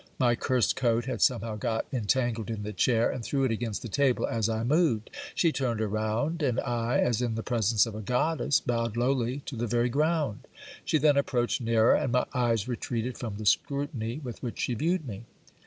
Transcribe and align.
My 0.17 0.33
cursed 0.33 0.75
coat 0.75 1.05
had 1.05 1.21
somehow 1.21 1.57
got 1.57 1.85
entangled 1.93 2.49
in 2.49 2.63
the 2.63 2.73
chair, 2.73 3.11
and 3.11 3.23
threw 3.23 3.43
it 3.43 3.51
against 3.51 3.83
the 3.83 3.87
table 3.87 4.25
as 4.25 4.49
I 4.49 4.63
moved. 4.63 5.11
She 5.35 5.51
turned 5.51 5.79
around; 5.79 6.41
and 6.41 6.59
I, 6.61 6.97
as 6.97 7.21
in 7.21 7.35
the 7.35 7.43
presence 7.43 7.85
of 7.85 7.93
a 7.93 8.01
goddess, 8.01 8.59
bowed 8.59 8.97
lowly 8.97 9.43
to 9.45 9.55
the 9.55 9.67
very 9.67 9.89
ground. 9.89 10.47
She 10.85 10.97
then 10.97 11.17
approached 11.17 11.61
nearer; 11.61 11.93
and 11.93 12.11
my 12.13 12.25
eyes 12.33 12.67
retreated 12.67 13.15
from 13.19 13.35
the 13.35 13.45
scrutiny 13.45 14.19
with 14.23 14.41
which 14.41 14.61
she 14.61 14.73
viewed 14.73 15.07
me. 15.07 15.25